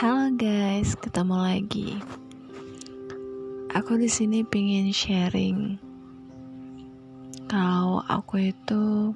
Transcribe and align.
Halo 0.00 0.32
guys, 0.32 0.96
ketemu 0.96 1.36
lagi. 1.36 1.92
Aku 3.76 4.00
di 4.00 4.08
sini 4.08 4.40
pengen 4.40 4.88
sharing 4.96 5.76
kalau 7.44 8.00
aku 8.08 8.48
itu 8.48 9.12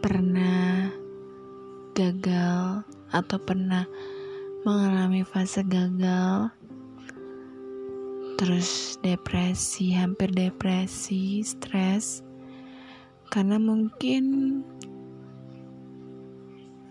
pernah 0.00 0.88
gagal 1.92 2.88
atau 3.12 3.36
pernah 3.36 3.84
mengalami 4.64 5.20
fase 5.28 5.60
gagal 5.60 6.48
terus 8.40 8.96
depresi, 9.04 9.92
hampir 9.92 10.32
depresi, 10.32 11.44
stres 11.44 12.24
karena 13.28 13.60
mungkin 13.60 14.24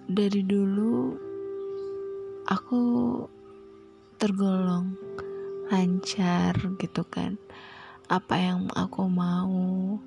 dari 0.06 0.46
dulu 0.46 1.33
aku 2.54 2.82
tergolong 4.22 4.94
lancar 5.74 6.54
gitu 6.78 7.02
kan. 7.10 7.42
Apa 8.14 8.38
yang 8.38 8.70
aku 8.78 9.10
mau 9.10 9.98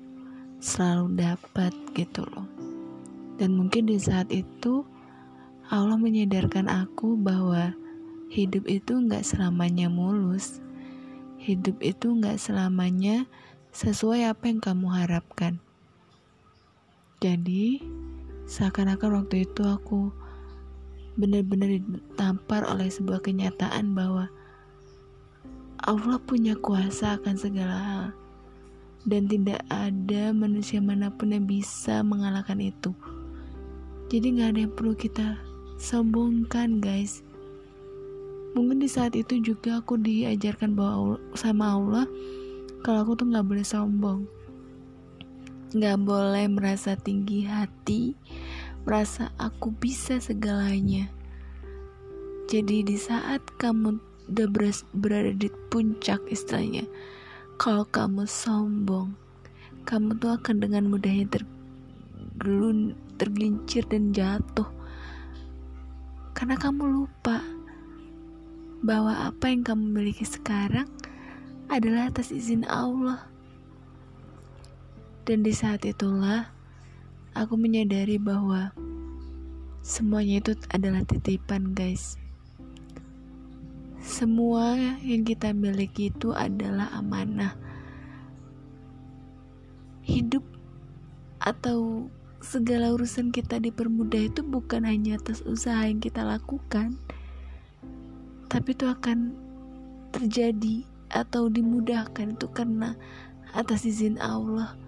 selalu 0.63 1.19
dapat 1.19 1.75
gitu 1.91 2.23
loh. 2.23 2.47
Dan 3.35 3.59
mungkin 3.59 3.91
di 3.91 3.99
saat 3.99 4.31
itu 4.31 4.87
Allah 5.67 5.99
menyadarkan 5.99 6.71
aku 6.71 7.19
bahwa 7.19 7.75
hidup 8.31 8.63
itu 8.71 8.95
nggak 8.95 9.27
selamanya 9.27 9.91
mulus. 9.91 10.63
Hidup 11.37 11.83
itu 11.83 12.15
nggak 12.15 12.39
selamanya 12.39 13.27
sesuai 13.75 14.31
apa 14.31 14.47
yang 14.47 14.63
kamu 14.63 14.87
harapkan. 14.87 15.59
Jadi 17.19 17.83
seakan-akan 18.47 19.25
waktu 19.25 19.43
itu 19.43 19.67
aku 19.67 20.15
benar-benar 21.17 21.81
ditampar 21.81 22.63
oleh 22.69 22.87
sebuah 22.87 23.25
kenyataan 23.25 23.97
bahwa 23.97 24.29
Allah 25.83 26.17
punya 26.21 26.53
kuasa 26.57 27.17
akan 27.17 27.35
segala 27.37 27.75
hal 27.75 28.05
dan 29.07 29.25
tidak 29.25 29.61
ada 29.71 30.35
manusia 30.35 30.77
mana 30.77 31.09
pun 31.09 31.33
yang 31.33 31.45
bisa 31.49 32.05
mengalahkan 32.05 32.59
itu. 32.59 32.91
Jadi 34.07 34.39
nggak 34.39 34.49
ada 34.55 34.59
yang 34.67 34.73
perlu 34.73 34.93
kita 34.95 35.27
sombongkan 35.77 36.79
guys. 36.79 37.21
Mungkin 38.55 38.81
di 38.81 38.89
saat 38.89 39.13
itu 39.13 39.37
juga 39.39 39.79
aku 39.79 40.01
diajarkan 40.01 40.73
bahwa 40.73 41.21
sama 41.37 41.77
Allah 41.77 42.05
kalau 42.81 43.03
aku 43.03 43.19
tuh 43.19 43.27
nggak 43.29 43.47
boleh 43.47 43.65
sombong, 43.65 44.25
nggak 45.75 45.97
boleh 46.01 46.45
merasa 46.47 46.95
tinggi 46.95 47.43
hati, 47.45 48.15
merasa 48.87 49.35
aku 49.35 49.75
bisa 49.75 50.15
segalanya. 50.23 51.11
Jadi 52.47 52.87
di 52.87 52.95
saat 52.95 53.43
kamu 53.59 53.99
udah 54.31 54.47
berada 54.95 55.35
di 55.35 55.51
puncak 55.67 56.23
istilahnya, 56.31 56.87
kalau 57.59 57.83
kamu 57.83 58.23
sombong, 58.23 59.11
kamu 59.83 60.15
tuh 60.23 60.39
akan 60.39 60.63
dengan 60.63 60.87
mudahnya 60.87 61.27
tergelun, 61.27 62.95
tergelincir 63.19 63.83
dan 63.91 64.15
jatuh. 64.15 64.71
Karena 66.31 66.55
kamu 66.55 66.87
lupa 66.87 67.43
bahwa 68.87 69.27
apa 69.27 69.51
yang 69.51 69.67
kamu 69.67 69.83
miliki 69.99 70.23
sekarang 70.23 70.87
adalah 71.67 72.07
atas 72.07 72.31
izin 72.31 72.63
Allah. 72.63 73.27
Dan 75.27 75.43
di 75.43 75.51
saat 75.51 75.83
itulah 75.83 76.55
aku 77.37 77.53
menyadari 77.53 78.17
bahwa 78.17 78.73
semuanya 79.85 80.41
itu 80.41 80.57
adalah 80.73 81.05
titipan, 81.05 81.77
guys. 81.77 82.17
Semua 84.01 84.73
yang 85.05 85.21
kita 85.21 85.53
miliki 85.53 86.09
itu 86.09 86.33
adalah 86.33 86.89
amanah. 86.97 87.53
Hidup 90.01 90.41
atau 91.37 92.09
segala 92.41 92.89
urusan 92.95 93.29
kita 93.29 93.61
dipermudah 93.61 94.33
itu 94.33 94.41
bukan 94.41 94.87
hanya 94.87 95.21
atas 95.21 95.45
usaha 95.45 95.85
yang 95.85 96.01
kita 96.01 96.25
lakukan, 96.25 96.97
tapi 98.49 98.73
itu 98.73 98.87
akan 98.89 99.35
terjadi 100.15 100.87
atau 101.11 101.51
dimudahkan 101.51 102.39
itu 102.39 102.47
karena 102.51 102.95
atas 103.51 103.83
izin 103.83 104.19
Allah 104.19 104.86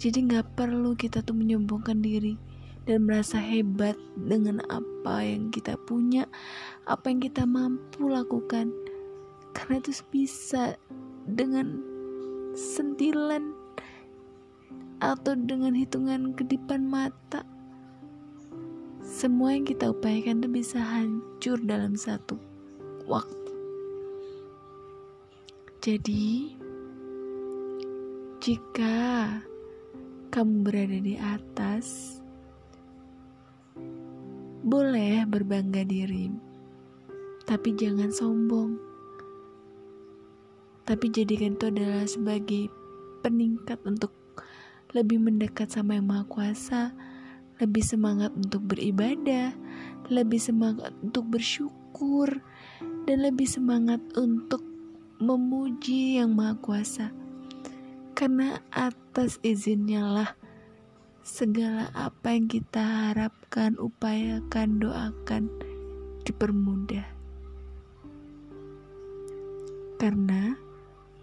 jadi 0.00 0.24
nggak 0.24 0.56
perlu 0.56 0.96
kita 0.96 1.20
tuh 1.20 1.36
menyombongkan 1.36 2.00
diri 2.00 2.40
dan 2.88 3.04
merasa 3.04 3.36
hebat 3.36 4.00
dengan 4.16 4.64
apa 4.72 5.20
yang 5.20 5.52
kita 5.52 5.76
punya, 5.84 6.24
apa 6.88 7.12
yang 7.12 7.20
kita 7.20 7.44
mampu 7.44 8.08
lakukan. 8.08 8.72
Karena 9.52 9.76
itu 9.76 9.92
bisa 10.08 10.72
dengan 11.28 11.84
sentilan 12.56 13.52
atau 15.04 15.36
dengan 15.36 15.76
hitungan 15.76 16.32
kedipan 16.32 16.88
mata. 16.88 17.44
Semua 19.04 19.52
yang 19.52 19.68
kita 19.68 19.92
upayakan 19.92 20.40
itu 20.40 20.48
bisa 20.48 20.80
hancur 20.80 21.60
dalam 21.60 21.92
satu 21.92 22.40
waktu. 23.04 23.52
Jadi, 25.84 26.56
jika 28.40 28.96
kamu 30.30 30.62
berada 30.62 30.98
di 31.02 31.18
atas, 31.18 32.18
boleh 34.62 35.26
berbangga 35.26 35.82
diri, 35.82 36.30
tapi 37.50 37.74
jangan 37.74 38.14
sombong. 38.14 38.78
Tapi 40.86 41.06
jadikan 41.10 41.58
itu 41.58 41.66
adalah 41.66 42.06
sebagai 42.06 42.70
peningkat 43.26 43.82
untuk 43.82 44.14
lebih 44.94 45.18
mendekat 45.18 45.66
sama 45.66 45.98
Yang 45.98 46.06
Maha 46.06 46.24
Kuasa, 46.30 46.82
lebih 47.58 47.82
semangat 47.82 48.30
untuk 48.38 48.70
beribadah, 48.70 49.50
lebih 50.14 50.38
semangat 50.38 50.94
untuk 51.02 51.26
bersyukur, 51.26 52.38
dan 53.02 53.18
lebih 53.26 53.50
semangat 53.50 53.98
untuk 54.14 54.62
memuji 55.18 56.22
Yang 56.22 56.30
Maha 56.38 56.54
Kuasa 56.62 57.19
karena 58.20 58.60
atas 58.68 59.40
izinnya 59.40 60.04
lah 60.04 60.30
segala 61.24 61.88
apa 61.96 62.36
yang 62.36 62.52
kita 62.52 62.76
harapkan, 62.76 63.80
upayakan, 63.80 64.76
doakan 64.76 65.48
dipermudah. 66.28 67.08
Karena 69.96 70.52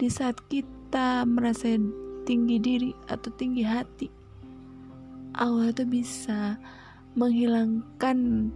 di 0.01 0.09
saat 0.09 0.41
kita 0.49 1.21
merasa 1.29 1.77
tinggi 2.25 2.57
diri 2.57 2.89
atau 3.05 3.29
tinggi 3.29 3.61
hati, 3.61 4.09
Allah 5.37 5.69
itu 5.69 5.85
bisa 5.85 6.57
menghilangkan 7.13 8.49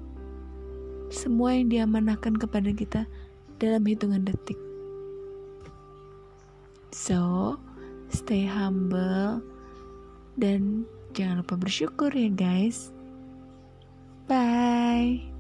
semua 1.14 1.54
yang 1.54 1.70
diamanahkan 1.70 2.42
kepada 2.42 2.74
kita 2.74 3.06
dalam 3.62 3.86
hitungan 3.86 4.26
detik. 4.26 4.58
So, 6.90 7.62
stay 8.12 8.46
humble, 8.46 9.42
dan 10.38 10.84
jangan 11.16 11.44
lupa 11.44 11.56
bersyukur 11.58 12.12
ya 12.14 12.30
guys. 12.32 12.92
Bye. 14.30 15.32